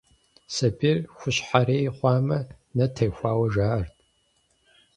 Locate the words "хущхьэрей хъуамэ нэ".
1.17-2.85